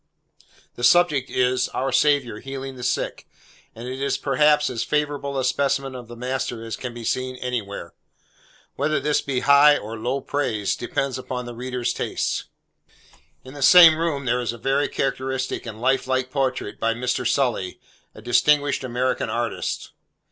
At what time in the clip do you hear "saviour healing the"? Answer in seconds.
1.91-2.81